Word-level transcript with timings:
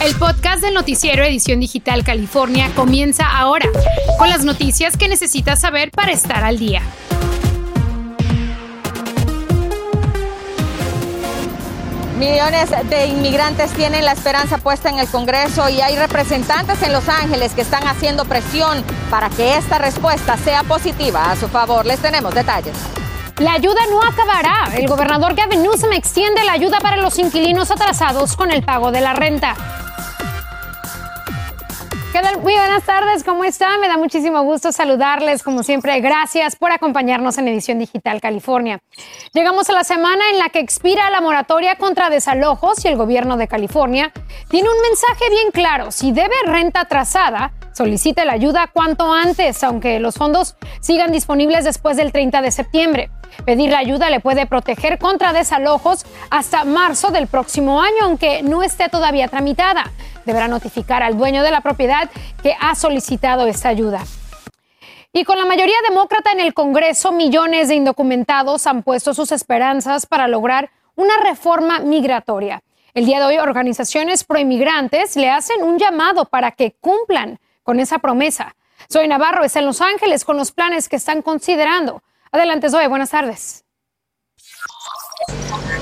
El 0.00 0.14
podcast 0.14 0.62
del 0.62 0.74
noticiero 0.74 1.24
Edición 1.24 1.58
Digital 1.58 2.04
California 2.04 2.70
comienza 2.76 3.26
ahora, 3.26 3.68
con 4.16 4.30
las 4.30 4.44
noticias 4.44 4.96
que 4.96 5.08
necesitas 5.08 5.60
saber 5.60 5.90
para 5.90 6.12
estar 6.12 6.44
al 6.44 6.56
día. 6.56 6.82
Millones 12.16 12.70
de 12.88 13.06
inmigrantes 13.06 13.72
tienen 13.72 14.04
la 14.04 14.12
esperanza 14.12 14.58
puesta 14.58 14.88
en 14.88 15.00
el 15.00 15.08
Congreso 15.08 15.68
y 15.68 15.80
hay 15.80 15.96
representantes 15.96 16.80
en 16.82 16.92
Los 16.92 17.08
Ángeles 17.08 17.52
que 17.54 17.62
están 17.62 17.86
haciendo 17.88 18.24
presión 18.24 18.84
para 19.10 19.28
que 19.30 19.56
esta 19.56 19.78
respuesta 19.78 20.36
sea 20.36 20.62
positiva 20.62 21.32
a 21.32 21.36
su 21.36 21.48
favor. 21.48 21.84
Les 21.84 21.98
tenemos 21.98 22.32
detalles. 22.34 22.76
La 23.38 23.52
ayuda 23.52 23.80
no 23.90 24.00
acabará. 24.02 24.76
El 24.76 24.86
gobernador 24.86 25.34
Gavin 25.34 25.62
Newsom 25.62 25.92
extiende 25.92 26.44
la 26.44 26.52
ayuda 26.52 26.78
para 26.78 26.96
los 26.96 27.18
inquilinos 27.18 27.70
atrasados 27.72 28.36
con 28.36 28.52
el 28.52 28.62
pago 28.62 28.92
de 28.92 29.00
la 29.00 29.12
renta. 29.12 29.56
Muy 32.36 32.52
buenas 32.52 32.84
tardes, 32.84 33.24
¿cómo 33.24 33.42
están? 33.44 33.80
Me 33.80 33.88
da 33.88 33.96
muchísimo 33.96 34.42
gusto 34.42 34.70
saludarles, 34.70 35.42
como 35.42 35.62
siempre. 35.62 35.98
Gracias 36.00 36.56
por 36.56 36.70
acompañarnos 36.72 37.38
en 37.38 37.48
Edición 37.48 37.78
Digital 37.78 38.20
California. 38.20 38.80
Llegamos 39.32 39.70
a 39.70 39.72
la 39.72 39.82
semana 39.82 40.22
en 40.30 40.38
la 40.38 40.50
que 40.50 40.58
expira 40.58 41.08
la 41.10 41.22
moratoria 41.22 41.76
contra 41.76 42.10
desalojos 42.10 42.84
y 42.84 42.88
el 42.88 42.96
gobierno 42.96 43.38
de 43.38 43.48
California 43.48 44.12
tiene 44.50 44.68
un 44.68 44.80
mensaje 44.82 45.30
bien 45.30 45.50
claro. 45.52 45.90
Si 45.90 46.12
debe 46.12 46.34
renta 46.44 46.80
atrasada, 46.80 47.52
solicite 47.72 48.26
la 48.26 48.34
ayuda 48.34 48.68
cuanto 48.72 49.12
antes, 49.12 49.64
aunque 49.64 49.98
los 49.98 50.16
fondos 50.16 50.56
sigan 50.80 51.12
disponibles 51.12 51.64
después 51.64 51.96
del 51.96 52.12
30 52.12 52.42
de 52.42 52.50
septiembre. 52.50 53.10
Pedir 53.44 53.70
la 53.70 53.78
ayuda 53.78 54.10
le 54.10 54.20
puede 54.20 54.46
proteger 54.46 54.98
contra 54.98 55.32
desalojos 55.32 56.04
hasta 56.30 56.64
marzo 56.64 57.10
del 57.10 57.26
próximo 57.26 57.80
año, 57.80 57.96
aunque 58.02 58.42
no 58.42 58.62
esté 58.62 58.88
todavía 58.88 59.28
tramitada. 59.28 59.90
Deberá 60.24 60.48
notificar 60.48 61.02
al 61.02 61.16
dueño 61.16 61.42
de 61.42 61.50
la 61.50 61.60
propiedad 61.60 62.10
que 62.42 62.56
ha 62.60 62.74
solicitado 62.74 63.46
esta 63.46 63.68
ayuda. 63.68 64.04
Y 65.12 65.24
con 65.24 65.38
la 65.38 65.46
mayoría 65.46 65.76
demócrata 65.88 66.32
en 66.32 66.40
el 66.40 66.52
Congreso, 66.52 67.12
millones 67.12 67.68
de 67.68 67.74
indocumentados 67.74 68.66
han 68.66 68.82
puesto 68.82 69.14
sus 69.14 69.32
esperanzas 69.32 70.06
para 70.06 70.28
lograr 70.28 70.70
una 70.96 71.16
reforma 71.16 71.78
migratoria. 71.78 72.62
El 72.92 73.06
día 73.06 73.20
de 73.20 73.26
hoy, 73.26 73.38
organizaciones 73.38 74.24
proinmigrantes 74.24 75.16
le 75.16 75.30
hacen 75.30 75.62
un 75.62 75.78
llamado 75.78 76.24
para 76.26 76.50
que 76.50 76.74
cumplan 76.80 77.38
con 77.62 77.80
esa 77.80 77.98
promesa. 78.00 78.54
Soy 78.88 79.08
Navarro, 79.08 79.44
está 79.44 79.60
en 79.60 79.66
Los 79.66 79.80
Ángeles 79.80 80.24
con 80.24 80.36
los 80.36 80.52
planes 80.52 80.88
que 80.88 80.96
están 80.96 81.22
considerando. 81.22 82.02
Adelante, 82.32 82.70
Zoe, 82.70 82.88
buenas 82.88 83.10
tardes. 83.10 83.64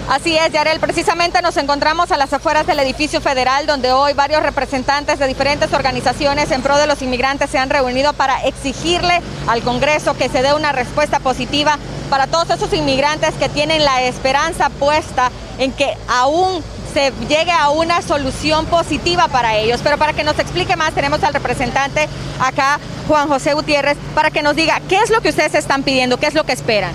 Así 0.08 0.36
es, 0.36 0.52
Yarel. 0.52 0.78
Precisamente 0.78 1.42
nos 1.42 1.56
encontramos 1.56 2.12
a 2.12 2.16
las 2.16 2.32
afueras 2.32 2.66
del 2.66 2.78
edificio 2.78 3.20
federal, 3.20 3.66
donde 3.66 3.90
hoy 3.90 4.12
varios 4.12 4.40
representantes 4.40 5.18
de 5.18 5.26
diferentes 5.26 5.72
organizaciones 5.72 6.52
en 6.52 6.62
pro 6.62 6.76
de 6.78 6.86
los 6.86 7.02
inmigrantes 7.02 7.50
se 7.50 7.58
han 7.58 7.70
reunido 7.70 8.12
para 8.12 8.44
exigirle 8.44 9.20
al 9.48 9.62
Congreso 9.62 10.16
que 10.16 10.28
se 10.28 10.42
dé 10.42 10.54
una 10.54 10.70
respuesta 10.70 11.18
positiva 11.18 11.78
para 12.08 12.28
todos 12.28 12.50
esos 12.50 12.72
inmigrantes 12.72 13.34
que 13.34 13.48
tienen 13.48 13.84
la 13.84 14.02
esperanza 14.02 14.70
puesta 14.70 15.32
en 15.58 15.72
que 15.72 15.96
aún 16.08 16.62
se 16.96 17.12
llegue 17.28 17.50
a 17.50 17.68
una 17.68 18.00
solución 18.00 18.64
positiva 18.64 19.28
para 19.28 19.54
ellos. 19.58 19.80
Pero 19.84 19.98
para 19.98 20.14
que 20.14 20.24
nos 20.24 20.38
explique 20.38 20.76
más, 20.76 20.94
tenemos 20.94 21.22
al 21.22 21.34
representante 21.34 22.08
acá, 22.40 22.80
Juan 23.06 23.28
José 23.28 23.52
Gutiérrez, 23.52 23.98
para 24.14 24.30
que 24.30 24.40
nos 24.40 24.56
diga 24.56 24.80
qué 24.88 24.96
es 24.96 25.10
lo 25.10 25.20
que 25.20 25.28
ustedes 25.28 25.54
están 25.54 25.82
pidiendo, 25.82 26.16
qué 26.16 26.28
es 26.28 26.34
lo 26.34 26.44
que 26.44 26.52
esperan. 26.52 26.92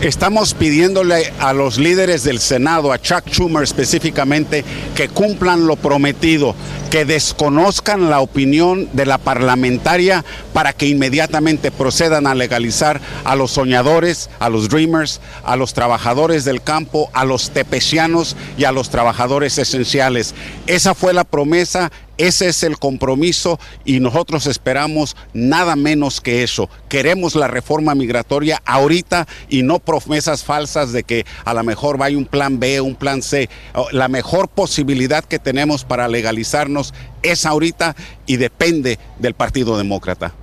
Estamos 0.00 0.52
pidiéndole 0.52 1.32
a 1.38 1.54
los 1.54 1.78
líderes 1.78 2.24
del 2.24 2.38
Senado, 2.38 2.92
a 2.92 3.00
Chuck 3.00 3.26
Schumer 3.30 3.62
específicamente, 3.62 4.64
que 4.94 5.08
cumplan 5.08 5.66
lo 5.66 5.76
prometido, 5.76 6.54
que 6.90 7.06
desconozcan 7.06 8.10
la 8.10 8.20
opinión 8.20 8.88
de 8.92 9.06
la 9.06 9.18
parlamentaria 9.18 10.22
para 10.52 10.74
que 10.74 10.86
inmediatamente 10.88 11.70
procedan 11.70 12.26
a 12.26 12.34
legalizar 12.34 13.00
a 13.24 13.34
los 13.34 13.52
soñadores, 13.52 14.28
a 14.40 14.50
los 14.50 14.68
dreamers, 14.68 15.20
a 15.42 15.56
los 15.56 15.72
trabajadores 15.72 16.44
del 16.44 16.62
campo, 16.62 17.08
a 17.14 17.24
los 17.24 17.50
tepecianos 17.50 18.36
y 18.58 18.64
a 18.64 18.72
los 18.72 18.90
trabajadores 18.90 19.56
esenciales. 19.58 20.34
Esa 20.66 20.94
fue 20.94 21.14
la 21.14 21.24
promesa 21.24 21.90
ese 22.18 22.48
es 22.48 22.62
el 22.62 22.78
compromiso 22.78 23.58
y 23.84 24.00
nosotros 24.00 24.46
esperamos 24.46 25.16
nada 25.32 25.76
menos 25.76 26.20
que 26.20 26.42
eso. 26.42 26.68
Queremos 26.88 27.34
la 27.34 27.48
reforma 27.48 27.94
migratoria 27.94 28.62
ahorita 28.64 29.26
y 29.48 29.62
no 29.62 29.78
promesas 29.78 30.44
falsas 30.44 30.92
de 30.92 31.02
que 31.02 31.26
a 31.44 31.54
lo 31.54 31.64
mejor 31.64 31.98
vaya 31.98 32.16
un 32.16 32.26
plan 32.26 32.60
B, 32.60 32.80
un 32.80 32.94
plan 32.94 33.22
C. 33.22 33.48
La 33.92 34.08
mejor 34.08 34.48
posibilidad 34.48 35.24
que 35.24 35.38
tenemos 35.38 35.84
para 35.84 36.08
legalizarnos 36.08 36.94
es 37.22 37.46
ahorita 37.46 37.96
y 38.26 38.36
depende 38.36 38.98
del 39.18 39.34
Partido 39.34 39.76
Demócrata. 39.76 40.34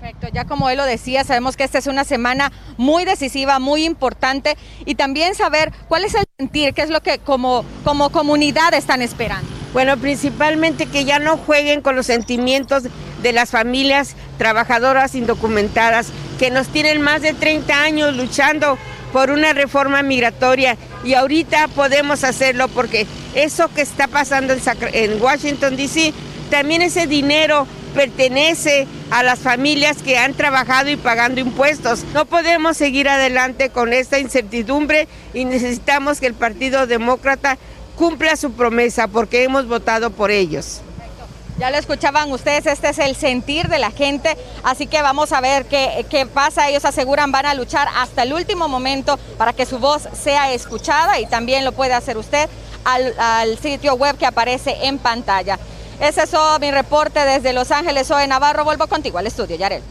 Perfecto, 0.00 0.28
ya 0.32 0.46
como 0.46 0.70
él 0.70 0.78
lo 0.78 0.84
decía, 0.86 1.24
sabemos 1.24 1.58
que 1.58 1.64
esta 1.64 1.78
es 1.78 1.86
una 1.86 2.04
semana 2.04 2.50
muy 2.78 3.04
decisiva, 3.04 3.58
muy 3.58 3.84
importante 3.84 4.56
y 4.86 4.94
también 4.94 5.34
saber 5.34 5.72
cuál 5.88 6.04
es 6.04 6.14
el 6.14 6.24
sentir, 6.38 6.72
qué 6.72 6.82
es 6.82 6.90
lo 6.90 7.02
que 7.02 7.18
como, 7.18 7.64
como 7.84 8.10
comunidad 8.10 8.72
están 8.72 9.02
esperando. 9.02 9.59
Bueno, 9.72 9.96
principalmente 9.96 10.86
que 10.86 11.04
ya 11.04 11.18
no 11.18 11.36
jueguen 11.36 11.80
con 11.80 11.94
los 11.94 12.06
sentimientos 12.06 12.84
de 13.22 13.32
las 13.32 13.50
familias 13.50 14.16
trabajadoras 14.38 15.14
indocumentadas 15.14 16.08
que 16.38 16.50
nos 16.50 16.68
tienen 16.68 17.00
más 17.02 17.22
de 17.22 17.34
30 17.34 17.82
años 17.82 18.16
luchando 18.16 18.78
por 19.12 19.30
una 19.30 19.52
reforma 19.52 20.02
migratoria 20.02 20.76
y 21.04 21.14
ahorita 21.14 21.68
podemos 21.68 22.24
hacerlo 22.24 22.68
porque 22.68 23.06
eso 23.34 23.68
que 23.74 23.82
está 23.82 24.08
pasando 24.08 24.54
en 24.92 25.22
Washington, 25.22 25.76
D.C., 25.76 26.12
también 26.50 26.82
ese 26.82 27.06
dinero 27.06 27.66
pertenece 27.94 28.88
a 29.10 29.22
las 29.22 29.38
familias 29.38 29.98
que 30.02 30.18
han 30.18 30.34
trabajado 30.34 30.90
y 30.90 30.96
pagando 30.96 31.40
impuestos. 31.40 32.04
No 32.12 32.24
podemos 32.24 32.76
seguir 32.76 33.08
adelante 33.08 33.70
con 33.70 33.92
esta 33.92 34.18
incertidumbre 34.18 35.06
y 35.34 35.44
necesitamos 35.44 36.20
que 36.20 36.26
el 36.26 36.34
Partido 36.34 36.86
Demócrata 36.86 37.58
cumpla 38.00 38.34
su 38.34 38.50
promesa 38.52 39.08
porque 39.08 39.44
hemos 39.44 39.68
votado 39.68 40.08
por 40.08 40.30
ellos. 40.30 40.80
Ya 41.58 41.70
lo 41.70 41.76
escuchaban 41.76 42.32
ustedes, 42.32 42.64
este 42.64 42.88
es 42.88 42.98
el 42.98 43.14
sentir 43.14 43.68
de 43.68 43.78
la 43.78 43.90
gente, 43.90 44.38
así 44.62 44.86
que 44.86 45.02
vamos 45.02 45.32
a 45.32 45.42
ver 45.42 45.66
qué, 45.66 46.06
qué, 46.08 46.24
pasa. 46.24 46.70
Ellos 46.70 46.86
aseguran 46.86 47.30
van 47.30 47.44
a 47.44 47.52
luchar 47.52 47.88
hasta 47.94 48.22
el 48.22 48.32
último 48.32 48.68
momento 48.68 49.18
para 49.36 49.52
que 49.52 49.66
su 49.66 49.78
voz 49.78 50.08
sea 50.14 50.50
escuchada 50.54 51.20
y 51.20 51.26
también 51.26 51.62
lo 51.62 51.72
puede 51.72 51.92
hacer 51.92 52.16
usted 52.16 52.48
al, 52.86 53.12
al 53.18 53.58
sitio 53.58 53.94
web 53.96 54.16
que 54.16 54.24
aparece 54.24 54.86
en 54.86 54.96
pantalla. 54.96 55.58
Ese 56.00 56.22
es 56.22 56.30
todo 56.30 56.58
mi 56.58 56.70
reporte 56.70 57.20
desde 57.20 57.52
Los 57.52 57.70
Ángeles. 57.70 58.06
Soy 58.06 58.26
Navarro. 58.26 58.64
Vuelvo 58.64 58.86
contigo 58.86 59.18
al 59.18 59.26
estudio, 59.26 59.56
Yarel. 59.56 59.82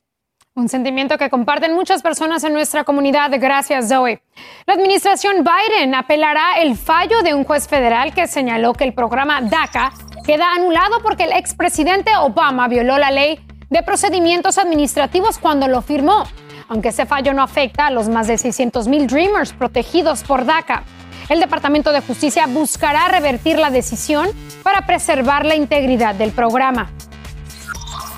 Un 0.59 0.67
sentimiento 0.67 1.17
que 1.17 1.29
comparten 1.29 1.73
muchas 1.73 2.01
personas 2.01 2.43
en 2.43 2.51
nuestra 2.51 2.83
comunidad. 2.83 3.31
Gracias, 3.39 3.87
Zoe. 3.87 4.21
La 4.65 4.73
administración 4.73 5.37
Biden 5.37 5.95
apelará 5.95 6.59
el 6.59 6.75
fallo 6.75 7.21
de 7.21 7.33
un 7.33 7.45
juez 7.45 7.65
federal 7.65 8.13
que 8.13 8.27
señaló 8.27 8.73
que 8.73 8.83
el 8.83 8.93
programa 8.93 9.39
DACA 9.39 9.93
queda 10.25 10.51
anulado 10.53 11.01
porque 11.01 11.23
el 11.23 11.31
expresidente 11.31 12.11
Obama 12.17 12.67
violó 12.67 12.97
la 12.97 13.09
ley 13.09 13.39
de 13.69 13.83
procedimientos 13.83 14.57
administrativos 14.57 15.37
cuando 15.37 15.69
lo 15.69 15.81
firmó, 15.81 16.25
aunque 16.67 16.89
ese 16.89 17.05
fallo 17.05 17.33
no 17.33 17.41
afecta 17.41 17.87
a 17.87 17.91
los 17.91 18.09
más 18.09 18.27
de 18.27 18.37
600 18.37 18.89
mil 18.89 19.07
Dreamers 19.07 19.53
protegidos 19.53 20.25
por 20.25 20.43
DACA. 20.43 20.83
El 21.29 21.39
Departamento 21.39 21.93
de 21.93 22.01
Justicia 22.01 22.47
buscará 22.47 23.07
revertir 23.07 23.57
la 23.57 23.69
decisión 23.69 24.27
para 24.61 24.85
preservar 24.85 25.45
la 25.45 25.55
integridad 25.55 26.15
del 26.15 26.33
programa. 26.33 26.91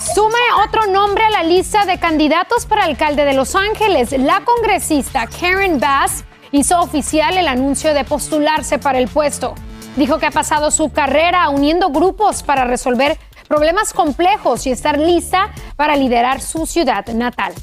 Sume 0.03 0.39
otro 0.65 0.87
nombre 0.87 1.23
a 1.23 1.29
la 1.29 1.43
lista 1.43 1.85
de 1.85 1.99
candidatos 1.99 2.65
para 2.65 2.85
alcalde 2.85 3.23
de 3.23 3.33
Los 3.33 3.55
Ángeles. 3.55 4.11
La 4.13 4.41
congresista 4.43 5.27
Karen 5.27 5.79
Bass 5.79 6.25
hizo 6.51 6.79
oficial 6.79 7.37
el 7.37 7.47
anuncio 7.47 7.93
de 7.93 8.03
postularse 8.03 8.79
para 8.79 8.97
el 8.97 9.07
puesto. 9.07 9.53
Dijo 9.95 10.17
que 10.17 10.25
ha 10.25 10.31
pasado 10.31 10.71
su 10.71 10.91
carrera 10.91 11.47
uniendo 11.49 11.91
grupos 11.91 12.41
para 12.41 12.65
resolver 12.65 13.15
problemas 13.47 13.93
complejos 13.93 14.65
y 14.65 14.71
estar 14.71 14.97
lista 14.97 15.53
para 15.75 15.95
liderar 15.95 16.41
su 16.41 16.65
ciudad 16.65 17.05
natal. 17.09 17.53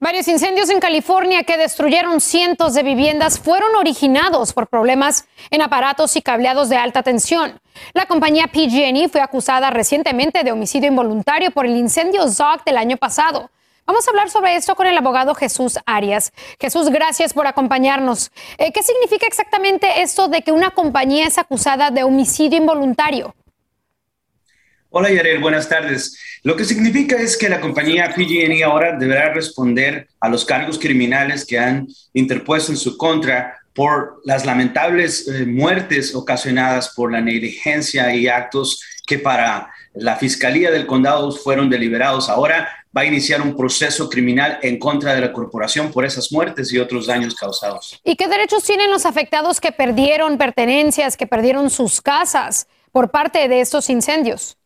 Varios 0.00 0.26
incendios 0.28 0.70
en 0.70 0.80
California 0.80 1.44
que 1.44 1.58
destruyeron 1.58 2.22
cientos 2.22 2.72
de 2.72 2.82
viviendas 2.82 3.38
fueron 3.38 3.76
originados 3.76 4.54
por 4.54 4.66
problemas 4.66 5.26
en 5.50 5.60
aparatos 5.60 6.16
y 6.16 6.22
cableados 6.22 6.70
de 6.70 6.78
alta 6.78 7.02
tensión. 7.02 7.60
La 7.92 8.06
compañía 8.06 8.46
PG&E 8.46 9.08
fue 9.08 9.20
acusada 9.20 9.70
recientemente 9.70 10.42
de 10.44 10.52
homicidio 10.52 10.88
involuntario 10.88 11.50
por 11.50 11.66
el 11.66 11.76
incendio 11.76 12.28
Zog 12.28 12.64
del 12.64 12.76
año 12.76 12.96
pasado. 12.96 13.50
Vamos 13.86 14.06
a 14.06 14.10
hablar 14.10 14.30
sobre 14.30 14.56
esto 14.56 14.74
con 14.74 14.86
el 14.86 14.96
abogado 14.96 15.34
Jesús 15.34 15.78
Arias. 15.84 16.32
Jesús, 16.58 16.88
gracias 16.88 17.34
por 17.34 17.46
acompañarnos. 17.46 18.30
Eh, 18.56 18.72
¿Qué 18.72 18.82
significa 18.82 19.26
exactamente 19.26 20.00
esto 20.00 20.28
de 20.28 20.40
que 20.40 20.52
una 20.52 20.70
compañía 20.70 21.26
es 21.26 21.36
acusada 21.36 21.90
de 21.90 22.02
homicidio 22.02 22.58
involuntario? 22.58 23.34
Hola 24.88 25.10
Yarel, 25.10 25.40
buenas 25.40 25.68
tardes. 25.68 26.16
Lo 26.44 26.56
que 26.56 26.64
significa 26.64 27.16
es 27.16 27.36
que 27.36 27.48
la 27.48 27.60
compañía 27.60 28.14
PG&E 28.14 28.62
ahora 28.62 28.96
deberá 28.96 29.34
responder 29.34 30.08
a 30.20 30.28
los 30.28 30.44
cargos 30.44 30.78
criminales 30.78 31.44
que 31.44 31.58
han 31.58 31.86
interpuesto 32.12 32.72
en 32.72 32.78
su 32.78 32.96
contra 32.96 33.58
por 33.74 34.20
las 34.24 34.46
lamentables 34.46 35.26
eh, 35.28 35.44
muertes 35.44 36.14
ocasionadas 36.14 36.94
por 36.94 37.12
la 37.12 37.20
negligencia 37.20 38.14
y 38.14 38.28
actos 38.28 38.82
que 39.06 39.18
para 39.18 39.70
la 39.94 40.16
Fiscalía 40.16 40.70
del 40.70 40.86
Condado 40.86 41.30
fueron 41.32 41.68
deliberados. 41.68 42.28
Ahora 42.28 42.68
va 42.96 43.02
a 43.02 43.04
iniciar 43.04 43.42
un 43.42 43.56
proceso 43.56 44.08
criminal 44.08 44.58
en 44.62 44.78
contra 44.78 45.14
de 45.14 45.20
la 45.20 45.32
corporación 45.32 45.90
por 45.90 46.04
esas 46.04 46.30
muertes 46.30 46.72
y 46.72 46.78
otros 46.78 47.06
daños 47.06 47.34
causados. 47.34 48.00
¿Y 48.04 48.16
qué 48.16 48.28
derechos 48.28 48.62
tienen 48.62 48.90
los 48.90 49.04
afectados 49.06 49.60
que 49.60 49.72
perdieron 49.72 50.38
pertenencias, 50.38 51.16
que 51.16 51.26
perdieron 51.26 51.70
sus 51.70 52.00
casas 52.00 52.68
por 52.92 53.10
parte 53.10 53.48
de 53.48 53.60
estos 53.60 53.90
incendios? 53.90 54.56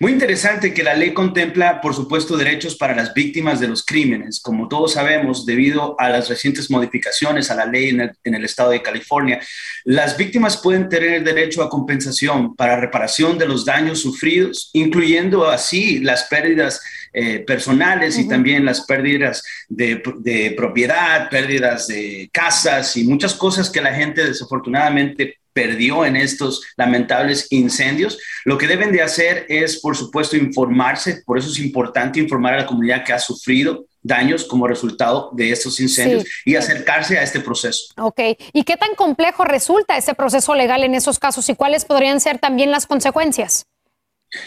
Muy 0.00 0.12
interesante 0.12 0.72
que 0.72 0.82
la 0.82 0.94
ley 0.94 1.12
contempla, 1.12 1.80
por 1.80 1.94
supuesto, 1.94 2.36
derechos 2.36 2.76
para 2.76 2.94
las 2.94 3.12
víctimas 3.12 3.60
de 3.60 3.68
los 3.68 3.84
crímenes. 3.84 4.40
Como 4.40 4.68
todos 4.68 4.94
sabemos, 4.94 5.44
debido 5.44 5.98
a 6.00 6.08
las 6.08 6.28
recientes 6.28 6.70
modificaciones 6.70 7.50
a 7.50 7.54
la 7.54 7.66
ley 7.66 7.90
en 7.90 8.34
el, 8.34 8.44
estado 8.44 8.70
de 8.70 8.82
California, 8.82 9.40
las 9.84 10.16
víctimas 10.16 10.56
pueden 10.56 10.88
tener 10.88 11.22
derecho 11.22 11.62
a 11.62 11.68
compensación 11.68 12.54
para 12.56 12.80
reparación 12.80 13.36
de 13.36 13.46
los 13.46 13.64
daños 13.64 14.00
sufridos, 14.00 14.70
incluyendo 14.72 15.48
así 15.48 15.98
las 15.98 16.24
pérdidas 16.24 16.80
eh, 17.12 17.40
personales 17.40 18.18
y 18.18 18.28
también 18.28 18.64
las 18.64 18.82
pérdidas 18.82 19.42
de, 19.68 20.02
de, 20.18 20.52
propiedad, 20.52 21.28
pérdidas 21.28 21.88
de 21.88 22.28
casas 22.32 22.96
y 22.96 23.04
muchas 23.04 23.34
cosas 23.34 23.70
que 23.70 23.80
la 23.80 23.94
gente 23.94 24.24
desafortunadamente 24.24 25.38
perdió 25.58 26.04
en 26.04 26.14
estos 26.14 26.62
lamentables 26.76 27.48
incendios. 27.50 28.16
Lo 28.44 28.56
que 28.56 28.68
deben 28.68 28.92
de 28.92 29.02
hacer 29.02 29.44
es, 29.48 29.80
por 29.80 29.96
supuesto, 29.96 30.36
informarse. 30.36 31.24
Por 31.26 31.36
eso 31.36 31.50
es 31.50 31.58
importante 31.58 32.20
informar 32.20 32.54
a 32.54 32.58
la 32.58 32.66
comunidad 32.66 33.04
que 33.04 33.12
ha 33.12 33.18
sufrido 33.18 33.86
daños 34.00 34.44
como 34.44 34.68
resultado 34.68 35.30
de 35.32 35.50
estos 35.50 35.80
incendios 35.80 36.24
y 36.44 36.54
acercarse 36.54 37.18
a 37.18 37.24
este 37.24 37.40
proceso. 37.40 37.92
Ok. 37.96 38.20
¿Y 38.52 38.62
qué 38.62 38.76
tan 38.76 38.94
complejo 38.94 39.44
resulta 39.44 39.96
este 39.96 40.14
proceso 40.14 40.54
legal 40.54 40.84
en 40.84 40.94
esos 40.94 41.18
casos 41.18 41.48
y 41.48 41.56
cuáles 41.56 41.84
podrían 41.84 42.20
ser 42.20 42.38
también 42.38 42.70
las 42.70 42.86
consecuencias? 42.86 43.64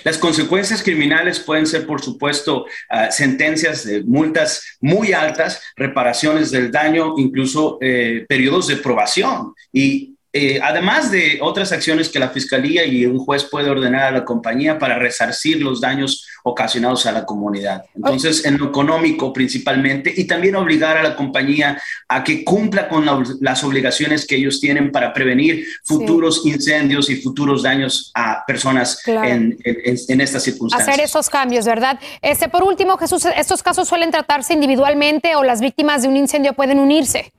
Las 0.05 0.17
consecuencias 0.17 0.81
criminales 0.81 1.39
pueden 1.39 1.65
ser, 1.65 1.87
por 1.87 2.01
supuesto, 2.01 2.65
ah, 2.89 3.11
sentencias 3.11 3.83
de 3.83 4.03
multas 4.03 4.77
muy 4.79 5.11
altas, 5.11 5.61
reparaciones 5.75 6.51
del 6.51 6.71
daño, 6.71 7.15
incluso 7.17 7.79
eh, 7.81 8.25
periodos 8.29 8.67
de 8.67 8.77
probación. 8.77 9.53
Y 9.73 10.10
eh, 10.33 10.59
además 10.63 11.11
de 11.11 11.39
otras 11.41 11.73
acciones 11.73 12.07
que 12.07 12.17
la 12.17 12.29
fiscalía 12.29 12.85
y 12.85 13.05
un 13.05 13.19
juez 13.19 13.43
puede 13.43 13.69
ordenar 13.69 14.03
a 14.03 14.11
la 14.11 14.23
compañía 14.23 14.79
para 14.79 14.97
resarcir 14.97 15.61
los 15.61 15.81
daños 15.81 16.25
ocasionados 16.43 17.05
a 17.05 17.11
la 17.11 17.25
comunidad. 17.25 17.83
Entonces, 17.93 18.45
en 18.45 18.57
lo 18.57 18.67
económico 18.67 19.33
principalmente, 19.33 20.13
y 20.15 20.25
también 20.25 20.55
obligar 20.55 20.97
a 20.97 21.03
la 21.03 21.15
compañía 21.17 21.81
a 22.07 22.23
que 22.23 22.45
cumpla 22.45 22.87
con 22.87 23.05
las 23.41 23.63
obligaciones 23.65 24.25
que 24.25 24.37
ellos 24.37 24.61
tienen 24.61 24.91
para 24.91 25.13
prevenir 25.13 25.65
futuros 25.83 26.45
incendios 26.45 27.09
y 27.09 27.17
futuros 27.17 27.63
daños 27.63 28.11
a 28.15 28.45
personas 28.45 29.05
en, 29.05 29.57
en, 29.65 30.21
estas 30.21 30.43
circunstancias. 30.43 30.87
Hacer 30.87 31.03
esos 31.03 31.29
cambios, 31.29 31.65
¿verdad? 31.65 31.99
Este, 32.21 32.47
por 32.47 32.63
último, 32.63 32.97
Jesús, 32.97 33.25
¿estos 33.35 33.61
casos 33.61 33.87
suelen 33.87 34.11
tratarse 34.11 34.53
individualmente 34.53 35.35
o 35.35 35.43
las 35.43 35.59
víctimas 35.59 36.03
de 36.03 36.07
un 36.07 36.15
incendio 36.15 36.53
pueden 36.53 36.79
unirse? 36.79 37.33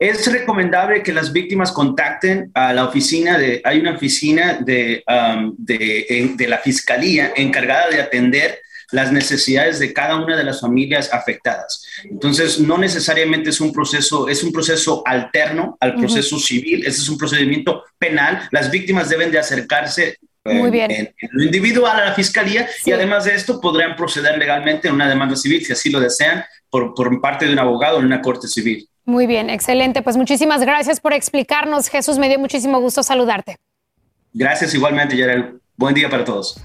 Es 0.00 0.32
recomendable 0.32 1.02
que 1.02 1.12
las 1.12 1.30
víctimas 1.30 1.72
contacten 1.72 2.50
a 2.54 2.72
la 2.72 2.86
oficina 2.86 3.36
de, 3.36 3.60
hay 3.62 3.80
una 3.80 3.96
oficina 3.96 4.54
de, 4.54 5.04
um, 5.06 5.54
de, 5.58 6.32
de, 6.36 6.48
la 6.48 6.56
fiscalía 6.56 7.34
encargada 7.36 7.90
de 7.90 8.00
atender 8.00 8.60
las 8.92 9.12
necesidades 9.12 9.78
de 9.78 9.92
cada 9.92 10.16
una 10.16 10.38
de 10.38 10.44
las 10.44 10.62
familias 10.62 11.12
afectadas. 11.12 11.84
Entonces, 12.04 12.58
no 12.58 12.78
necesariamente 12.78 13.50
es 13.50 13.60
un 13.60 13.72
proceso, 13.72 14.26
es 14.26 14.42
un 14.42 14.52
proceso 14.52 15.02
alterno 15.04 15.76
al 15.80 15.96
proceso 15.96 16.38
civil, 16.38 16.80
ese 16.86 17.02
es 17.02 17.08
un 17.10 17.18
procedimiento 17.18 17.84
penal. 17.98 18.48
Las 18.52 18.70
víctimas 18.70 19.10
deben 19.10 19.30
de 19.30 19.38
acercarse 19.38 20.16
muy 20.46 20.70
bien. 20.70 20.90
En, 20.90 21.14
lo 21.32 21.44
individual 21.44 22.00
a 22.00 22.06
la 22.06 22.14
fiscalía 22.14 22.66
y 22.86 22.92
además 22.92 23.26
de 23.26 23.34
esto 23.34 23.60
podrán 23.60 23.94
proceder 23.94 24.38
legalmente 24.38 24.88
en 24.88 24.94
una 24.94 25.06
demanda 25.06 25.36
civil 25.36 25.62
si 25.62 25.72
así 25.72 25.90
lo 25.90 26.00
desean 26.00 26.42
por, 26.70 26.94
por 26.94 27.20
parte 27.20 27.44
de 27.44 27.52
un 27.52 27.58
abogado 27.58 27.98
en 27.98 28.06
una 28.06 28.22
corte 28.22 28.48
civil. 28.48 28.88
Muy 29.10 29.26
bien, 29.26 29.50
excelente. 29.50 30.02
Pues 30.02 30.16
muchísimas 30.16 30.60
gracias 30.60 31.00
por 31.00 31.12
explicarnos. 31.12 31.88
Jesús, 31.88 32.16
me 32.16 32.28
dio 32.28 32.38
muchísimo 32.38 32.80
gusto 32.80 33.02
saludarte. 33.02 33.56
Gracias 34.32 34.72
igualmente, 34.72 35.16
Yarel. 35.16 35.60
Buen 35.76 35.96
día 35.96 36.08
para 36.08 36.24
todos. 36.24 36.62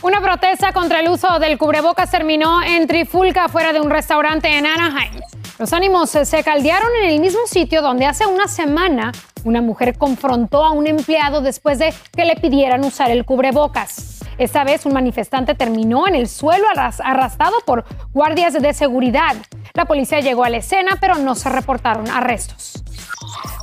Una 0.00 0.20
protesta 0.20 0.72
contra 0.72 1.00
el 1.00 1.08
uso 1.08 1.40
del 1.40 1.58
cubrebocas 1.58 2.08
terminó 2.08 2.62
en 2.62 2.86
Trifulca, 2.86 3.48
fuera 3.48 3.72
de 3.72 3.80
un 3.80 3.90
restaurante 3.90 4.46
en 4.46 4.66
Anaheim. 4.66 5.20
Los 5.58 5.72
ánimos 5.72 6.10
se 6.10 6.44
caldearon 6.44 6.88
en 7.02 7.10
el 7.10 7.18
mismo 7.18 7.40
sitio 7.46 7.82
donde 7.82 8.06
hace 8.06 8.26
una 8.26 8.46
semana 8.46 9.10
una 9.42 9.60
mujer 9.60 9.98
confrontó 9.98 10.64
a 10.64 10.70
un 10.70 10.86
empleado 10.86 11.40
después 11.40 11.80
de 11.80 11.92
que 12.16 12.24
le 12.24 12.36
pidieran 12.36 12.84
usar 12.84 13.10
el 13.10 13.24
cubrebocas. 13.24 14.17
Esta 14.38 14.62
vez 14.62 14.86
un 14.86 14.92
manifestante 14.92 15.54
terminó 15.54 16.06
en 16.06 16.14
el 16.14 16.28
suelo 16.28 16.66
arrastrado 16.70 17.56
por 17.66 17.84
guardias 18.12 18.54
de 18.54 18.72
seguridad. 18.72 19.36
La 19.74 19.84
policía 19.84 20.20
llegó 20.20 20.44
a 20.44 20.50
la 20.50 20.58
escena, 20.58 20.96
pero 21.00 21.16
no 21.16 21.34
se 21.34 21.48
reportaron 21.48 22.08
arrestos. 22.08 22.84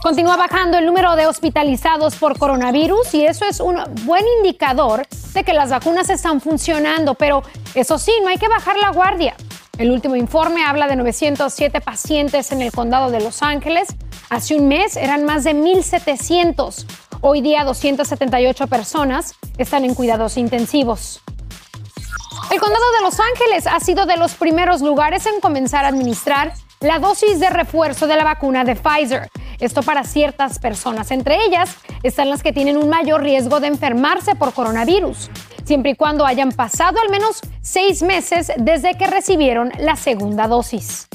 Continúa 0.04 0.38
bajando 0.38 0.77
el 0.77 0.86
número 0.86 1.16
de 1.16 1.25
hospitalizados 1.25 2.16
por 2.18 2.38
coronavirus 2.38 3.13
y 3.16 3.25
eso 3.25 3.45
es 3.45 3.60
un 3.60 3.77
buen 4.04 4.24
indicador 4.38 5.07
de 5.33 5.44
que 5.44 5.54
las 5.54 5.72
vacunas 5.72 6.10
están 6.10 6.42
funcionando, 6.42 7.16
pero 7.16 7.42
eso 7.74 7.98
sí, 7.98 8.12
no 8.22 8.27
hay 8.30 8.38
que 8.38 8.48
bajar 8.48 8.77
la 8.77 8.92
guardia. 8.92 9.36
El 9.77 9.92
último 9.92 10.16
informe 10.16 10.63
habla 10.63 10.88
de 10.88 10.95
907 10.95 11.81
pacientes 11.81 12.51
en 12.51 12.62
el 12.62 12.72
condado 12.72 13.12
de 13.12 13.19
Los 13.19 13.42
Ángeles. 13.42 13.88
Hace 14.30 14.56
un 14.56 14.68
mes 14.68 14.95
eran 14.95 15.25
más 15.25 15.44
de 15.44 15.54
1.700. 15.54 16.86
Hoy 17.27 17.42
día 17.42 17.63
278 17.63 18.68
personas 18.68 19.33
están 19.57 19.83
en 19.83 19.95
cuidados 19.95 20.38
intensivos. 20.38 21.24
El 22.51 22.60
condado 22.60 22.83
de 23.00 23.01
Los 23.01 23.19
Ángeles 23.19 23.66
ha 23.66 23.80
sido 23.80 24.06
de 24.06 24.16
los 24.16 24.36
primeros 24.36 24.81
lugares 24.81 25.25
en 25.25 25.42
comenzar 25.42 25.86
a 25.86 25.88
administrar 25.88 26.54
la 26.81 27.00
dosis 27.00 27.39
de 27.39 27.50
refuerzo 27.50 28.06
de 28.06 28.16
la 28.16 28.24
vacuna 28.24 28.63
de 28.63 28.75
Pfizer. 28.75 29.27
Esto 29.60 29.81
para 29.81 30.04
ciertas 30.04 30.60
personas. 30.60 31.10
Entre 31.10 31.44
ellas 31.44 31.77
están 32.04 32.30
las 32.30 32.44
que 32.44 32.54
tienen 32.54 32.77
un 32.77 32.89
mayor 32.89 33.24
riesgo 33.24 33.60
de 33.60 33.69
enfermarse 33.69 34.36
por 34.36 34.54
coronavirus, 34.54 35.31
siempre 35.63 35.94
y 35.94 35.95
cuando 35.95 36.27
hayan 36.27 36.51
pasado 36.51 37.00
al 37.01 37.10
menos 37.10 37.42
seis 37.63 38.04
meses 38.04 38.51
desde 38.57 39.00
que 39.00 39.07
recibieron 39.07 39.72
la 39.80 39.95
segunda 39.95 40.48
dosis. 40.48 41.07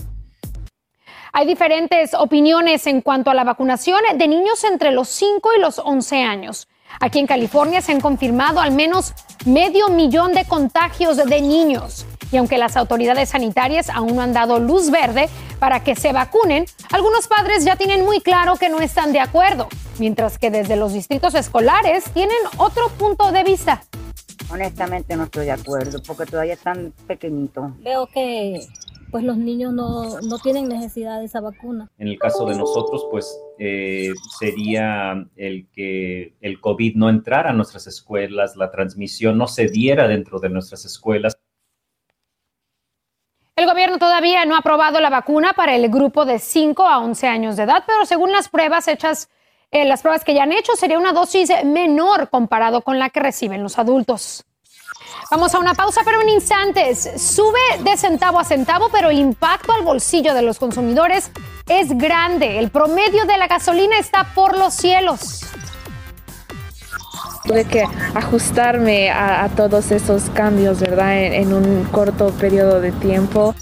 Hay 1.33 1.47
diferentes 1.47 2.13
opiniones 2.15 2.89
en 2.89 3.03
cuanto 3.03 3.31
a 3.31 3.35
la 3.35 3.45
vacunación 3.45 4.01
de 4.17 4.27
niños 4.27 4.65
entre 4.65 4.91
los 4.91 5.09
5 5.09 5.51
y 5.57 5.61
los 5.61 5.79
11 5.79 6.23
años. 6.25 6.67
Aquí 6.99 7.21
en 7.21 7.29
California 7.29 7.81
se 7.81 7.93
han 7.93 8.01
confirmado 8.01 8.59
al 8.61 8.73
menos 8.73 9.15
medio 9.47 9.91
millón 9.91 10.33
de 10.33 10.45
contagios 10.45 11.17
de 11.17 11.41
niños. 11.41 12.05
Y 12.33 12.37
aunque 12.37 12.59
las 12.59 12.77
autoridades 12.77 13.29
sanitarias 13.29 13.91
aún 13.91 14.17
no 14.17 14.23
han 14.23 14.33
dado 14.33 14.59
luz 14.59 14.91
verde 14.91 15.29
para 15.61 15.85
que 15.85 15.95
se 15.95 16.13
vacunen, 16.13 16.65
algunos 16.91 17.29
padres 17.29 17.65
ya 17.65 17.77
tienen 17.77 18.05
muy 18.05 18.21
claro 18.21 18.57
que 18.57 18.69
no 18.69 18.81
están 18.81 19.13
de 19.13 19.21
acuerdo, 19.21 19.69
mientras 20.01 20.37
que 20.37 20.51
desde 20.51 20.75
los 20.75 20.93
distritos 20.93 21.35
escolares 21.37 22.05
tienen 22.13 22.39
otro 22.57 22.89
punto 22.89 23.31
de 23.31 23.45
vista. 23.45 23.83
Honestamente 24.53 25.15
no 25.15 25.25
estoy 25.25 25.47
de 25.47 25.53
acuerdo 25.53 26.03
porque 26.05 26.27
todavía 26.27 26.55
están 26.55 26.93
pequeñitos. 27.07 27.71
Veo 27.79 28.09
que 28.09 28.67
pues 29.11 29.25
los 29.25 29.37
niños 29.37 29.73
no, 29.73 30.21
no, 30.21 30.39
tienen 30.39 30.69
necesidad 30.69 31.19
de 31.19 31.27
esa 31.27 31.41
vacuna. 31.41 31.91
En 31.99 32.09
el 32.09 32.19
caso 32.19 32.47
de 32.47 32.57
nosotros, 32.57 33.07
pues 33.11 33.39
eh, 33.59 34.13
sería 34.39 35.27
el 35.37 35.69
que 35.73 36.35
el 36.41 36.61
COVID 36.61 36.97
no 36.97 37.11
entrara 37.11 37.51
a 37.51 37.53
nuestras 37.53 37.87
escuelas, 37.87 38.57
la 38.57 38.71
transmisión 38.71 39.39
no 39.39 39.47
se 39.47 39.69
diera 39.69 40.09
dentro 40.09 40.39
de 40.39 40.51
nuestras 40.51 40.85
escuelas. 40.85 41.39
El 43.57 43.67
gobierno 43.67 43.99
todavía 43.99 44.45
no 44.47 44.55
ha 44.55 44.59
aprobado 44.59 45.01
la 45.01 45.11
vacuna 45.11 45.53
para 45.53 45.77
el 45.77 45.91
grupo 45.91 46.25
de 46.25 46.39
5 46.39 46.87
a 46.87 46.99
11 47.01 47.27
años 47.27 47.57
de 47.57 47.65
edad, 47.65 47.85
pero 47.87 48.07
según 48.07 48.33
las 48.33 48.49
pruebas 48.49 48.89
hechas, 48.89 49.29
eh, 49.71 49.85
las 49.85 50.01
pruebas 50.01 50.25
que 50.25 50.35
ya 50.35 50.45
han 50.45 50.53
hecho, 50.53 50.75
sería 50.77 50.99
una 50.99 51.13
dosis 51.13 51.51
menor 51.65 52.31
comparado 52.31 52.83
con 52.83 52.99
la 52.99 53.11
que 53.11 53.21
reciben 53.21 53.63
los 53.63 53.79
adultos. 53.79 54.47
Vamos 55.31 55.55
a 55.55 55.59
una 55.59 55.75
pausa, 55.75 56.03
pero 56.05 56.21
en 56.21 56.29
instantes. 56.29 57.09
Sube 57.17 57.59
de 57.85 57.97
centavo 57.97 58.41
a 58.41 58.45
centavo, 58.45 58.89
pero 58.91 59.11
el 59.11 59.19
impacto 59.19 59.73
al 59.73 59.83
bolsillo 59.83 60.35
de 60.35 60.43
los 60.43 60.59
consumidores 60.59 61.31
es 61.69 61.97
grande. 61.97 62.59
El 62.59 62.71
promedio 62.71 63.25
de 63.27 63.39
la 63.39 63.47
gasolina 63.47 63.99
está 63.99 64.25
por 64.35 64.59
los 64.59 64.75
cielos. 64.75 65.45
Tuve 67.45 67.65
que 67.65 67.85
ajustarme 68.15 69.11
a, 69.11 69.49
todos 69.57 69.91
esos 69.93 70.31
cambios, 70.31 70.81
¿verdad? 70.81 71.17
En, 71.17 71.53
un 71.53 71.85
corto 71.91 72.31
periodo 72.33 72.81
de 72.81 72.93
tiempo. 72.93 73.55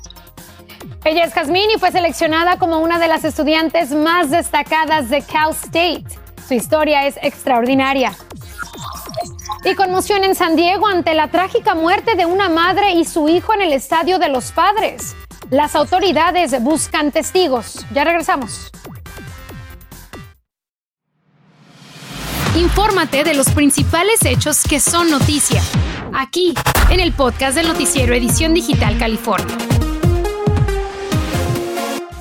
Ella 1.04 1.24
es 1.24 1.32
Jasmine 1.32 1.74
y 1.74 1.78
fue 1.78 1.92
seleccionada 1.92 2.58
como 2.58 2.80
una 2.80 2.98
de 2.98 3.08
las 3.08 3.24
estudiantes 3.24 3.92
más 3.92 4.30
destacadas 4.30 5.10
de 5.10 5.22
Cal 5.22 5.50
State. 5.50 6.04
Su 6.46 6.54
historia 6.54 7.06
es 7.06 7.18
extraordinaria. 7.22 8.12
Y 9.64 9.74
conmoción 9.74 10.24
en 10.24 10.34
San 10.34 10.56
Diego 10.56 10.86
ante 10.86 11.14
la 11.14 11.28
trágica 11.28 11.74
muerte 11.74 12.14
de 12.14 12.26
una 12.26 12.48
madre 12.48 12.92
y 12.92 13.04
su 13.04 13.28
hijo 13.28 13.52
en 13.54 13.62
el 13.62 13.72
Estadio 13.72 14.18
de 14.18 14.28
los 14.28 14.52
Padres. 14.52 15.16
Las 15.50 15.74
autoridades 15.74 16.62
buscan 16.62 17.10
testigos. 17.10 17.84
Ya 17.92 18.04
regresamos. 18.04 18.70
Infórmate 22.56 23.24
de 23.24 23.34
los 23.34 23.50
principales 23.50 24.24
hechos 24.24 24.62
que 24.68 24.80
son 24.80 25.10
noticia, 25.10 25.62
aquí, 26.12 26.54
en 26.90 27.00
el 27.00 27.12
podcast 27.12 27.56
del 27.56 27.68
noticiero 27.68 28.14
Edición 28.14 28.52
Digital 28.52 28.98
California. 28.98 29.77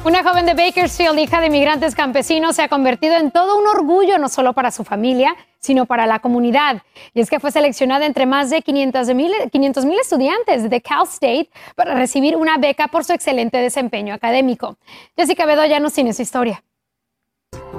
Una 0.07 0.23
joven 0.23 0.45
de 0.45 0.53
Bakersfield, 0.53 1.19
hija 1.19 1.41
de 1.41 1.49
migrantes 1.49 1.93
campesinos, 1.93 2.55
se 2.55 2.61
ha 2.61 2.69
convertido 2.69 3.17
en 3.17 3.29
todo 3.29 3.59
un 3.59 3.67
orgullo 3.67 4.17
no 4.17 4.29
solo 4.29 4.53
para 4.53 4.71
su 4.71 4.85
familia, 4.85 5.35
sino 5.59 5.85
para 5.85 6.07
la 6.07 6.19
comunidad. 6.19 6.81
Y 7.13 7.19
es 7.19 7.29
que 7.29 7.41
fue 7.41 7.51
seleccionada 7.51 8.05
entre 8.05 8.25
más 8.25 8.49
de 8.49 8.61
500 8.61 9.13
mil 9.13 9.99
estudiantes 9.99 10.69
de 10.69 10.81
Cal 10.81 11.03
State 11.03 11.49
para 11.75 11.93
recibir 11.93 12.37
una 12.37 12.57
beca 12.57 12.87
por 12.87 13.03
su 13.03 13.11
excelente 13.11 13.57
desempeño 13.57 14.13
académico. 14.13 14.77
Jessica 15.17 15.45
Bedoya 15.45 15.81
nos 15.81 15.91
tiene 15.91 16.13
su 16.13 16.21
historia. 16.21 16.63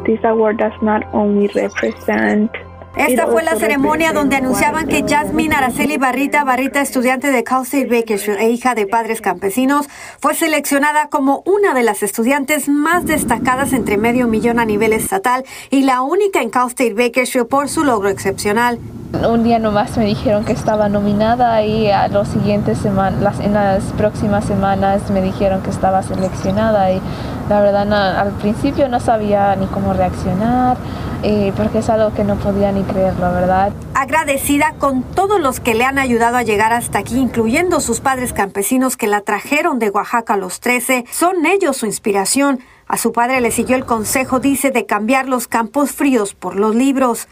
This 0.04 0.22
award 0.22 0.58
does 0.58 0.82
not 0.82 1.04
only 1.14 1.48
represent 1.54 2.50
esta 2.98 3.26
fue 3.28 3.44
la 3.44 3.56
ceremonia 3.56 4.12
donde 4.12 4.36
anunciaban 4.36 4.88
que 4.88 5.04
Jasmine 5.08 5.54
Araceli 5.54 5.96
Barrita, 5.98 6.42
Barrita, 6.44 6.80
estudiante 6.80 7.30
de 7.30 7.44
Cal 7.44 7.62
State 7.62 7.86
Bakersfield 7.86 8.40
e 8.40 8.50
hija 8.50 8.74
de 8.74 8.86
padres 8.86 9.20
campesinos, 9.20 9.88
fue 10.20 10.34
seleccionada 10.34 11.08
como 11.08 11.42
una 11.46 11.74
de 11.74 11.84
las 11.84 12.02
estudiantes 12.02 12.68
más 12.68 13.06
destacadas 13.06 13.72
entre 13.72 13.98
medio 13.98 14.26
millón 14.26 14.58
a 14.58 14.64
nivel 14.64 14.92
estatal 14.92 15.44
y 15.70 15.82
la 15.82 16.02
única 16.02 16.42
en 16.42 16.50
Cal 16.50 16.68
State 16.68 16.94
Bakersfield 16.94 17.46
por 17.46 17.68
su 17.68 17.84
logro 17.84 18.08
excepcional. 18.08 18.78
Un 19.26 19.42
día 19.42 19.58
nomás 19.58 19.96
me 19.96 20.04
dijeron 20.04 20.44
que 20.44 20.52
estaba 20.52 20.90
nominada 20.90 21.62
y 21.62 21.90
a 21.90 22.08
los 22.08 22.28
siguientes 22.28 22.76
semanas, 22.76 23.40
en 23.40 23.54
las 23.54 23.84
próximas 23.96 24.44
semanas 24.44 25.08
me 25.10 25.22
dijeron 25.22 25.62
que 25.62 25.70
estaba 25.70 26.02
seleccionada 26.02 26.92
y 26.92 27.00
la 27.48 27.60
verdad 27.60 28.18
al 28.18 28.32
principio 28.32 28.88
no 28.88 29.00
sabía 29.00 29.56
ni 29.56 29.66
cómo 29.66 29.92
reaccionar 29.92 30.76
eh, 31.24 31.52
porque 31.56 31.78
es 31.78 31.90
algo 31.90 32.14
que 32.14 32.22
no 32.22 32.36
podía 32.36 32.70
ni 32.70 32.84
creerlo, 32.84 33.32
¿verdad? 33.32 33.72
Agradecida 33.94 34.74
con 34.78 35.02
todos 35.02 35.40
los 35.40 35.58
que 35.58 35.74
le 35.74 35.84
han 35.84 35.98
ayudado 35.98 36.36
a 36.36 36.44
llegar 36.44 36.72
hasta 36.72 37.00
aquí, 37.00 37.16
incluyendo 37.16 37.80
sus 37.80 38.00
padres 38.00 38.32
campesinos 38.32 38.96
que 38.96 39.08
la 39.08 39.22
trajeron 39.22 39.80
de 39.80 39.90
Oaxaca 39.90 40.34
a 40.34 40.36
los 40.36 40.60
13, 40.60 41.06
son 41.10 41.44
ellos 41.44 41.76
su 41.76 41.86
inspiración. 41.86 42.60
A 42.86 42.96
su 42.96 43.12
padre 43.12 43.40
le 43.40 43.50
siguió 43.50 43.74
el 43.74 43.84
consejo, 43.84 44.38
dice, 44.38 44.70
de 44.70 44.86
cambiar 44.86 45.28
los 45.28 45.48
campos 45.48 45.90
fríos 45.90 46.34
por 46.34 46.54
los 46.54 46.76
libros. 46.76 47.26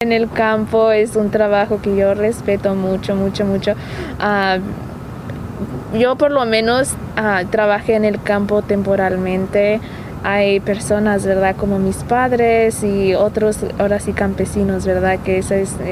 En 0.00 0.12
el 0.12 0.30
campo 0.30 0.90
es 0.90 1.14
un 1.14 1.30
trabajo 1.30 1.80
que 1.82 1.94
yo 1.94 2.14
respeto 2.14 2.74
mucho, 2.74 3.14
mucho, 3.14 3.44
mucho. 3.44 3.74
Ah, 4.18 4.58
yo 5.94 6.16
por 6.16 6.30
lo 6.30 6.44
menos 6.44 6.94
ah, 7.16 7.42
trabajé 7.50 7.94
en 7.94 8.04
el 8.04 8.22
campo 8.22 8.62
temporalmente 8.62 9.80
hay 10.26 10.58
personas, 10.58 11.24
¿verdad? 11.24 11.54
Como 11.54 11.78
mis 11.78 11.98
padres 11.98 12.82
y 12.82 13.14
otros, 13.14 13.64
ahora 13.78 14.00
sí, 14.00 14.12
campesinos, 14.12 14.84
¿verdad? 14.84 15.20
Que 15.20 15.40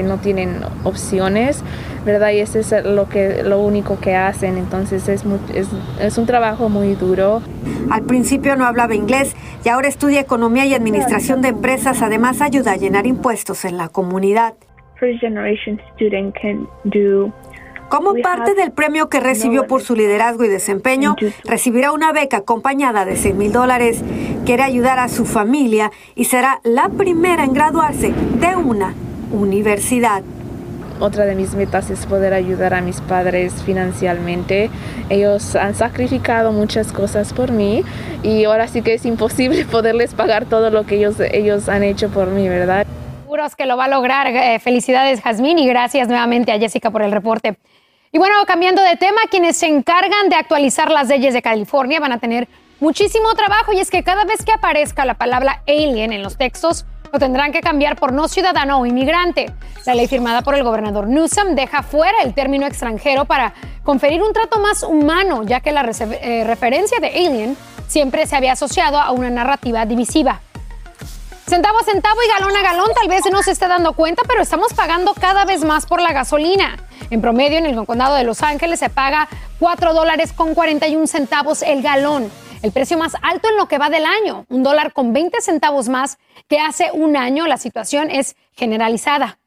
no 0.03 0.17
tienen 0.17 0.59
opciones, 0.83 1.63
¿verdad? 2.05 2.31
Y 2.31 2.39
ese 2.39 2.59
es 2.59 2.73
lo, 2.83 3.07
que, 3.07 3.43
lo 3.43 3.59
único 3.59 3.97
que 3.97 4.15
hacen. 4.15 4.57
Entonces 4.57 5.07
es, 5.07 5.23
es, 5.53 5.69
es 6.01 6.17
un 6.17 6.25
trabajo 6.25 6.67
muy 6.67 6.95
duro. 6.95 7.41
Al 7.89 8.03
principio 8.03 8.57
no 8.57 8.65
hablaba 8.65 8.93
inglés 8.93 9.33
y 9.63 9.69
ahora 9.69 9.87
estudia 9.87 10.19
economía 10.19 10.65
y 10.65 10.73
administración 10.73 11.41
de 11.41 11.49
empresas. 11.49 12.01
Además 12.01 12.41
ayuda 12.41 12.73
a 12.73 12.75
llenar 12.75 13.07
impuestos 13.07 13.63
en 13.63 13.77
la 13.77 13.87
comunidad. 13.87 14.55
First 14.99 15.21
generation 15.21 15.79
student 15.95 16.35
can 16.35 16.67
do 16.83 17.31
como 17.89 18.15
parte 18.21 18.53
del 18.55 18.71
premio 18.71 19.09
que 19.09 19.19
recibió 19.19 19.67
por 19.67 19.81
su 19.81 19.95
liderazgo 19.95 20.43
y 20.43 20.49
desempeño, 20.49 21.15
recibirá 21.43 21.91
una 21.91 22.11
beca 22.11 22.37
acompañada 22.37 23.05
de 23.05 23.15
100 23.15 23.37
mil 23.37 23.51
dólares. 23.51 24.01
Quiere 24.45 24.63
ayudar 24.63 24.99
a 24.99 25.09
su 25.09 25.25
familia 25.25 25.91
y 26.15 26.25
será 26.25 26.59
la 26.63 26.89
primera 26.89 27.43
en 27.43 27.53
graduarse 27.53 28.13
de 28.39 28.55
una 28.55 28.93
universidad. 29.31 30.23
Otra 30.99 31.25
de 31.25 31.35
mis 31.35 31.55
metas 31.55 31.89
es 31.89 32.05
poder 32.05 32.33
ayudar 32.33 32.73
a 32.73 32.81
mis 32.81 33.01
padres 33.01 33.53
financieramente. 33.63 34.69
Ellos 35.09 35.55
han 35.57 35.75
sacrificado 35.75 36.53
muchas 36.53 36.93
cosas 36.93 37.33
por 37.33 37.51
mí 37.51 37.83
y 38.23 38.45
ahora 38.45 38.69
sí 38.69 38.81
que 38.81 38.93
es 38.93 39.05
imposible 39.05 39.65
poderles 39.71 40.13
pagar 40.13 40.45
todo 40.45 40.69
lo 40.69 40.85
que 40.85 40.95
ellos, 40.95 41.17
ellos 41.19 41.67
han 41.67 41.83
hecho 41.83 42.09
por 42.09 42.29
mí, 42.29 42.47
¿verdad? 42.47 42.85
Seguros 43.35 43.57
que 43.57 43.65
lo 43.65 43.75
va 43.75 43.85
a 43.85 43.87
lograr. 43.89 44.27
Eh, 44.27 44.59
felicidades, 44.59 45.19
Jazmín, 45.19 45.59
y 45.59 45.67
gracias 45.67 46.07
nuevamente 46.07 46.53
a 46.53 46.57
Jessica 46.57 46.89
por 46.89 47.01
el 47.01 47.11
reporte. 47.11 47.57
Y 48.13 48.17
bueno, 48.17 48.33
cambiando 48.47 48.81
de 48.81 48.95
tema, 48.95 49.23
quienes 49.29 49.57
se 49.57 49.67
encargan 49.67 50.29
de 50.29 50.37
actualizar 50.37 50.89
las 50.89 51.09
leyes 51.09 51.33
de 51.33 51.41
California 51.41 51.99
van 51.99 52.13
a 52.13 52.17
tener 52.17 52.47
muchísimo 52.79 53.33
trabajo 53.33 53.73
y 53.73 53.79
es 53.81 53.91
que 53.91 54.03
cada 54.03 54.23
vez 54.23 54.45
que 54.45 54.53
aparezca 54.53 55.03
la 55.03 55.15
palabra 55.15 55.63
alien 55.67 56.13
en 56.13 56.23
los 56.23 56.37
textos, 56.37 56.85
lo 57.11 57.19
tendrán 57.19 57.51
que 57.51 57.59
cambiar 57.59 57.97
por 57.97 58.13
no 58.13 58.29
ciudadano 58.29 58.79
o 58.79 58.85
inmigrante. 58.85 59.47
La 59.85 59.95
ley 59.95 60.07
firmada 60.07 60.41
por 60.41 60.55
el 60.55 60.63
gobernador 60.63 61.09
Newsom 61.09 61.55
deja 61.55 61.83
fuera 61.83 62.21
el 62.23 62.33
término 62.33 62.65
extranjero 62.65 63.25
para 63.25 63.53
conferir 63.83 64.23
un 64.23 64.31
trato 64.31 64.59
más 64.59 64.81
humano, 64.81 65.43
ya 65.43 65.59
que 65.59 65.73
la 65.73 65.81
eh, 65.81 66.45
referencia 66.45 67.01
de 67.01 67.07
alien 67.07 67.57
siempre 67.87 68.27
se 68.27 68.37
había 68.37 68.53
asociado 68.53 68.97
a 68.97 69.11
una 69.11 69.29
narrativa 69.29 69.85
divisiva. 69.85 70.39
Centavo 71.47 71.77
a 71.77 71.83
centavo 71.83 72.19
y 72.23 72.27
galón 72.27 72.57
a 72.57 72.63
galón, 72.63 72.89
tal 72.95 73.07
vez 73.07 73.21
no 73.31 73.43
se 73.43 73.51
esté 73.51 73.67
dando 73.67 73.93
cuenta, 73.93 74.23
pero 74.27 74.41
estamos 74.41 74.73
pagando 74.73 75.13
cada 75.13 75.45
vez 75.45 75.63
más 75.63 75.85
por 75.85 76.01
la 76.01 76.11
gasolina. 76.11 76.75
En 77.11 77.21
promedio, 77.21 77.59
en 77.59 77.67
el 77.67 77.85
condado 77.85 78.15
de 78.15 78.23
Los 78.23 78.41
Ángeles 78.41 78.79
se 78.79 78.89
paga 78.89 79.29
4 79.59 79.93
dólares 79.93 80.33
con 80.33 80.55
41 80.55 81.05
centavos 81.05 81.61
el 81.61 81.83
galón, 81.83 82.31
el 82.63 82.71
precio 82.71 82.97
más 82.97 83.13
alto 83.21 83.47
en 83.47 83.57
lo 83.57 83.67
que 83.67 83.77
va 83.77 83.91
del 83.91 84.07
año, 84.07 84.47
un 84.49 84.63
dólar 84.63 84.91
con 84.91 85.13
20 85.13 85.39
centavos 85.39 85.87
más 85.87 86.17
que 86.47 86.57
hace 86.57 86.89
un 86.91 87.15
año. 87.15 87.45
La 87.45 87.57
situación 87.57 88.09
es 88.09 88.35
generalizada. 88.53 89.37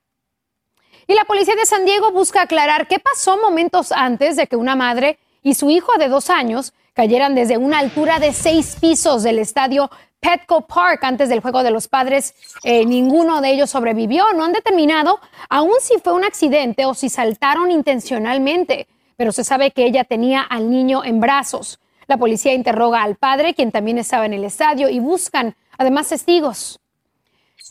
Y 1.08 1.14
la 1.14 1.24
policía 1.24 1.56
de 1.56 1.66
San 1.66 1.84
Diego 1.84 2.12
busca 2.12 2.42
aclarar 2.42 2.86
qué 2.86 3.00
pasó 3.00 3.38
momentos 3.38 3.90
antes 3.90 4.36
de 4.36 4.46
que 4.46 4.54
una 4.54 4.76
madre 4.76 5.18
y 5.42 5.54
su 5.54 5.68
hijo 5.68 5.98
de 5.98 6.08
dos 6.08 6.30
años 6.30 6.74
cayeran 6.94 7.34
desde 7.34 7.56
una 7.56 7.78
altura 7.78 8.20
de 8.20 8.32
seis 8.32 8.76
pisos 8.80 9.24
del 9.24 9.38
estadio 9.40 9.90
Petco 10.20 10.66
Park 10.66 11.04
antes 11.04 11.28
del 11.28 11.40
Juego 11.40 11.62
de 11.62 11.70
los 11.70 11.88
Padres. 11.88 12.34
Eh, 12.64 12.84
ninguno 12.84 13.40
de 13.40 13.50
ellos 13.50 13.70
sobrevivió. 13.70 14.32
No 14.34 14.44
han 14.44 14.52
determinado 14.52 15.20
aún 15.48 15.74
si 15.80 15.98
fue 15.98 16.12
un 16.12 16.24
accidente 16.24 16.84
o 16.84 16.94
si 16.94 17.08
saltaron 17.08 17.70
intencionalmente, 17.70 18.88
pero 19.16 19.32
se 19.32 19.44
sabe 19.44 19.70
que 19.70 19.86
ella 19.86 20.04
tenía 20.04 20.42
al 20.42 20.70
niño 20.70 21.04
en 21.04 21.20
brazos. 21.20 21.80
La 22.06 22.16
policía 22.16 22.54
interroga 22.54 23.02
al 23.02 23.16
padre, 23.16 23.54
quien 23.54 23.70
también 23.70 23.98
estaba 23.98 24.26
en 24.26 24.32
el 24.32 24.44
estadio, 24.44 24.88
y 24.88 24.98
buscan 24.98 25.56
además 25.76 26.08
testigos. 26.08 26.80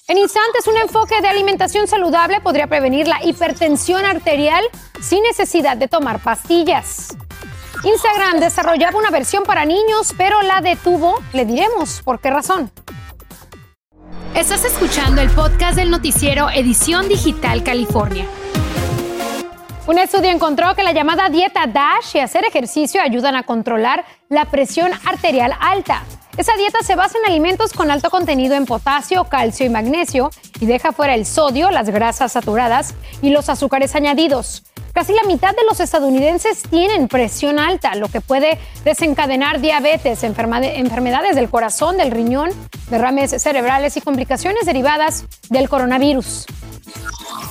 En 0.08 0.18
instantes, 0.18 0.68
un 0.68 0.78
enfoque 0.78 1.20
de 1.22 1.28
alimentación 1.28 1.88
saludable 1.88 2.40
podría 2.40 2.68
prevenir 2.68 3.08
la 3.08 3.24
hipertensión 3.26 4.06
arterial 4.06 4.64
sin 5.02 5.22
necesidad 5.24 5.76
de 5.76 5.88
tomar 5.88 6.20
pastillas. 6.22 7.18
Instagram 7.84 8.40
desarrollaba 8.40 8.98
una 8.98 9.12
versión 9.12 9.44
para 9.44 9.66
niños, 9.66 10.14
pero 10.18 10.42
la 10.42 10.62
detuvo. 10.62 11.22
Le 11.34 11.46
diremos 11.46 12.02
por 12.04 12.20
qué 12.20 12.30
razón. 12.30 12.72
Estás 14.36 14.66
escuchando 14.66 15.22
el 15.22 15.30
podcast 15.30 15.76
del 15.76 15.90
noticiero 15.90 16.50
Edición 16.50 17.08
Digital 17.08 17.64
California. 17.64 18.26
Un 19.88 19.98
estudio 20.00 20.30
encontró 20.30 20.76
que 20.76 20.84
la 20.84 20.92
llamada 20.92 21.30
dieta 21.30 21.66
DASH 21.66 22.16
y 22.16 22.20
hacer 22.20 22.44
ejercicio 22.46 23.02
ayudan 23.02 23.36
a 23.36 23.44
controlar 23.44 24.06
la 24.28 24.46
presión 24.46 24.92
arterial 25.06 25.54
alta. 25.60 26.04
Esa 26.38 26.56
dieta 26.56 26.84
se 26.84 26.96
basa 26.96 27.18
en 27.18 27.26
alimentos 27.26 27.74
con 27.74 27.90
alto 27.90 28.12
contenido 28.12 28.54
en 28.54 28.68
potasio, 28.68 29.24
calcio 29.24 29.66
y 29.66 29.70
magnesio 29.70 30.30
y 30.60 30.68
deja 30.68 30.92
fuera 30.92 31.16
el 31.16 31.26
sodio, 31.26 31.72
las 31.72 31.90
grasas 31.90 32.34
saturadas 32.34 32.94
y 33.24 33.32
los 33.32 33.50
azúcares 33.50 33.96
añadidos. 33.96 34.64
Casi 34.94 35.14
la 35.14 35.24
mitad 35.24 35.56
de 35.56 35.64
los 35.68 35.80
estadounidenses 35.80 36.62
tienen 36.62 37.08
presión 37.08 37.58
alta, 37.58 37.96
lo 37.96 38.08
que 38.08 38.22
puede 38.22 38.60
desencadenar 38.84 39.62
diabetes, 39.62 40.24
enfermedades 40.24 41.36
del 41.36 41.50
corazón, 41.50 41.98
del 41.98 42.12
riñón, 42.12 42.52
derrames 42.92 43.42
cerebrales 43.42 43.98
y 43.98 44.02
complicaciones 44.02 44.68
derivadas 44.68 45.26
del 45.50 45.68
coronavirus. 45.70 46.46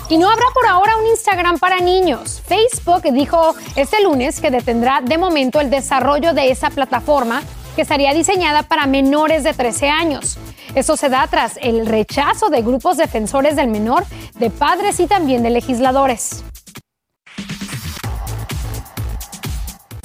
Y 0.08 0.18
no 0.18 0.30
habrá 0.30 0.46
por 0.54 0.66
ahora 0.66 0.96
un 0.96 1.06
Instagram 1.06 1.58
para 1.58 1.80
niños. 1.80 2.40
Facebook 2.46 3.02
dijo 3.12 3.56
este 3.74 4.00
lunes 4.04 4.40
que 4.40 4.52
detendrá 4.52 5.00
de 5.02 5.18
momento 5.18 5.60
el 5.60 5.70
desarrollo 5.70 6.32
de 6.32 6.52
esa 6.52 6.70
plataforma 6.70 7.42
que 7.76 7.82
estaría 7.82 8.12
diseñada 8.14 8.64
para 8.64 8.86
menores 8.86 9.44
de 9.44 9.52
13 9.52 9.88
años. 9.90 10.38
Eso 10.74 10.96
se 10.96 11.08
da 11.08 11.26
tras 11.30 11.58
el 11.62 11.86
rechazo 11.86 12.48
de 12.48 12.62
grupos 12.62 12.96
defensores 12.96 13.54
del 13.54 13.68
menor, 13.68 14.04
de 14.34 14.50
padres 14.50 14.98
y 14.98 15.06
también 15.06 15.42
de 15.42 15.50
legisladores. 15.50 16.42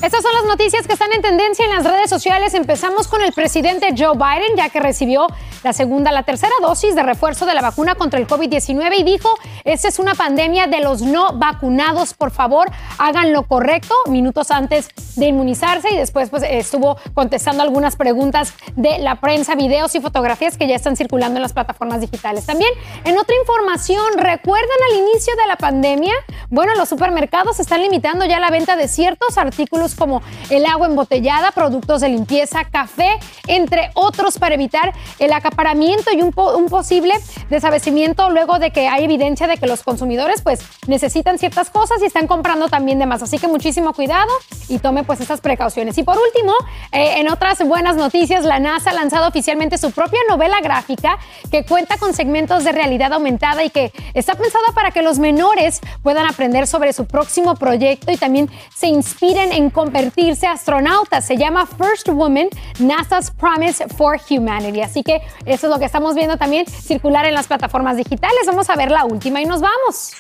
Estas 0.01 0.23
son 0.23 0.33
las 0.33 0.45
noticias 0.45 0.87
que 0.87 0.93
están 0.93 1.13
en 1.13 1.21
tendencia 1.21 1.63
en 1.63 1.69
las 1.69 1.83
redes 1.83 2.09
sociales. 2.09 2.55
Empezamos 2.55 3.07
con 3.07 3.21
el 3.21 3.33
presidente 3.33 3.93
Joe 3.95 4.17
Biden, 4.17 4.57
ya 4.57 4.69
que 4.69 4.79
recibió 4.79 5.27
la 5.63 5.73
segunda, 5.73 6.11
la 6.11 6.23
tercera 6.23 6.53
dosis 6.59 6.95
de 6.95 7.03
refuerzo 7.03 7.45
de 7.45 7.53
la 7.53 7.61
vacuna 7.61 7.93
contra 7.93 8.19
el 8.19 8.27
COVID-19 8.27 8.99
y 8.99 9.03
dijo, 9.03 9.29
esta 9.63 9.87
es 9.87 9.99
una 9.99 10.15
pandemia 10.15 10.65
de 10.65 10.79
los 10.79 11.03
no 11.03 11.33
vacunados, 11.33 12.15
por 12.15 12.31
favor, 12.31 12.71
hagan 12.97 13.31
lo 13.31 13.43
correcto 13.43 13.93
minutos 14.07 14.49
antes 14.49 14.89
de 15.15 15.27
inmunizarse 15.27 15.93
y 15.93 15.97
después 15.97 16.31
pues 16.31 16.43
estuvo 16.49 16.97
contestando 17.13 17.61
algunas 17.61 17.95
preguntas 17.95 18.53
de 18.75 18.97
la 18.97 19.21
prensa, 19.21 19.53
videos 19.53 19.93
y 19.93 20.01
fotografías 20.01 20.57
que 20.57 20.67
ya 20.67 20.75
están 20.75 20.95
circulando 20.95 21.37
en 21.37 21.43
las 21.43 21.53
plataformas 21.53 22.01
digitales. 22.01 22.47
También 22.47 22.71
en 23.03 23.19
otra 23.19 23.35
información, 23.35 24.17
¿recuerdan 24.17 24.77
al 24.89 24.97
inicio 24.97 25.35
de 25.35 25.47
la 25.47 25.57
pandemia? 25.57 26.13
Bueno, 26.49 26.73
los 26.75 26.89
supermercados 26.89 27.59
están 27.59 27.81
limitando 27.81 28.25
ya 28.25 28.39
la 28.39 28.49
venta 28.49 28.75
de 28.75 28.87
ciertos 28.87 29.37
artículos 29.37 29.90
como 29.95 30.21
el 30.49 30.65
agua 30.65 30.87
embotellada, 30.87 31.51
productos 31.51 32.01
de 32.01 32.09
limpieza, 32.09 32.65
café, 32.65 33.19
entre 33.47 33.91
otros, 33.93 34.37
para 34.37 34.55
evitar 34.55 34.93
el 35.19 35.33
acaparamiento 35.33 36.11
y 36.13 36.21
un, 36.21 36.31
posible 36.31 37.13
desabastecimiento 37.49 38.29
luego 38.29 38.59
de 38.59 38.71
que 38.71 38.87
hay 38.87 39.03
evidencia 39.03 39.47
de 39.47 39.57
que 39.57 39.67
los 39.67 39.83
consumidores 39.83 40.41
pues 40.41 40.61
necesitan 40.87 41.37
ciertas 41.37 41.69
cosas 41.69 42.01
y 42.01 42.05
están 42.05 42.27
comprando 42.27 42.69
también 42.69 42.99
de 42.99 43.05
más. 43.05 43.21
Así 43.21 43.39
que 43.39 43.47
muchísimo 43.47 43.93
cuidado 43.93 44.31
y 44.69 44.79
tome 44.79 45.03
pues 45.03 45.19
estas 45.21 45.41
precauciones. 45.41 45.97
Y 45.97 46.03
por 46.03 46.17
último, 46.17 46.53
eh, 46.91 47.15
en 47.17 47.29
otras 47.29 47.65
buenas 47.67 47.95
noticias, 47.95 48.45
la 48.45 48.59
NASA 48.59 48.91
ha 48.91 48.93
lanzado 48.93 49.27
oficialmente 49.27 49.77
su 49.77 49.91
propia 49.91 50.19
novela 50.29 50.61
gráfica 50.61 51.17
que 51.51 51.65
cuenta 51.65 51.97
con 51.97 52.13
segmentos 52.13 52.63
de 52.63 52.71
realidad 52.71 53.13
aumentada 53.13 53.63
y 53.63 53.69
que 53.69 53.91
está 54.13 54.35
pensada 54.35 54.67
para 54.73 54.91
que 54.91 55.01
los 55.01 55.19
menores 55.19 55.81
puedan 56.03 56.25
aprender 56.25 56.67
sobre 56.67 56.93
su 56.93 57.05
próximo 57.05 57.55
proyecto 57.55 58.11
y 58.11 58.17
también 58.17 58.49
se 58.73 58.87
inspiren 58.87 59.51
en 59.51 59.69
convertirse 59.81 60.45
astronauta. 60.45 61.21
Se 61.21 61.37
llama 61.37 61.65
First 61.65 62.07
Woman, 62.09 62.49
NASA's 62.77 63.31
Promise 63.31 63.87
for 63.97 64.19
Humanity. 64.29 64.81
Así 64.81 65.01
que 65.01 65.21
eso 65.45 65.65
es 65.65 65.73
lo 65.73 65.79
que 65.79 65.85
estamos 65.85 66.13
viendo 66.13 66.37
también 66.37 66.67
circular 66.67 67.25
en 67.25 67.33
las 67.33 67.47
plataformas 67.47 67.97
digitales. 67.97 68.41
Vamos 68.45 68.69
a 68.69 68.75
ver 68.75 68.91
la 68.91 69.05
última 69.05 69.41
y 69.41 69.45
nos 69.45 69.59
vamos. 69.59 70.11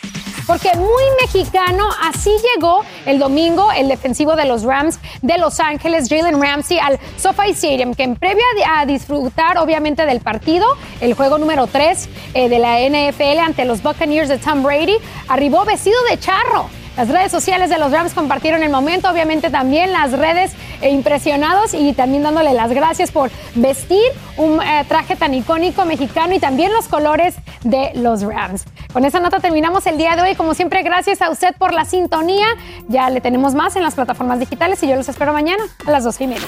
Porque 0.47 0.71
muy 0.75 1.03
mexicano, 1.21 1.87
así 2.01 2.31
llegó 2.55 2.83
el 3.05 3.19
domingo 3.19 3.71
el 3.71 3.87
defensivo 3.87 4.35
de 4.35 4.45
los 4.45 4.63
Rams 4.63 4.99
de 5.21 5.37
Los 5.37 5.59
Ángeles, 5.59 6.09
Jalen 6.09 6.41
Ramsey, 6.41 6.79
al 6.79 6.99
SoFi 7.17 7.51
Stadium, 7.51 7.93
que 7.93 8.01
en 8.01 8.15
previa 8.15 8.43
a 8.67 8.87
disfrutar 8.87 9.59
obviamente 9.59 10.07
del 10.07 10.21
partido, 10.21 10.65
el 11.01 11.13
juego 11.13 11.37
número 11.37 11.67
3 11.67 12.09
eh, 12.33 12.49
de 12.49 12.57
la 12.57 12.79
NFL 12.79 13.39
ante 13.39 13.65
los 13.65 13.83
Buccaneers 13.83 14.27
de 14.27 14.39
Tom 14.39 14.63
Brady, 14.63 14.97
arribó 15.27 15.63
vestido 15.65 15.97
de 16.09 16.19
charro 16.19 16.80
las 16.97 17.07
redes 17.07 17.31
sociales 17.31 17.69
de 17.69 17.77
los 17.77 17.91
Rams 17.91 18.13
compartieron 18.13 18.63
el 18.63 18.69
momento, 18.69 19.09
obviamente 19.09 19.49
también 19.49 19.91
las 19.91 20.11
redes 20.11 20.51
eh, 20.81 20.89
impresionados 20.89 21.73
y 21.73 21.93
también 21.93 22.23
dándole 22.23 22.53
las 22.53 22.71
gracias 22.71 23.11
por 23.11 23.31
vestir 23.55 24.01
un 24.37 24.61
eh, 24.61 24.85
traje 24.87 25.15
tan 25.15 25.33
icónico 25.33 25.85
mexicano 25.85 26.33
y 26.33 26.39
también 26.39 26.73
los 26.73 26.87
colores 26.87 27.35
de 27.63 27.91
los 27.95 28.23
Rams. 28.23 28.65
Con 28.91 29.05
esa 29.05 29.19
nota 29.19 29.39
terminamos 29.39 29.85
el 29.87 29.97
día 29.97 30.15
de 30.15 30.21
hoy. 30.23 30.35
Como 30.35 30.53
siempre, 30.53 30.83
gracias 30.83 31.21
a 31.21 31.29
usted 31.29 31.55
por 31.57 31.73
la 31.73 31.85
sintonía. 31.85 32.47
Ya 32.87 33.09
le 33.09 33.21
tenemos 33.21 33.53
más 33.53 33.75
en 33.75 33.83
las 33.83 33.95
plataformas 33.95 34.39
digitales 34.39 34.83
y 34.83 34.87
yo 34.87 34.95
los 34.95 35.07
espero 35.07 35.33
mañana 35.33 35.63
a 35.85 35.91
las 35.91 36.03
12 36.03 36.23
y 36.23 36.27
media. 36.27 36.47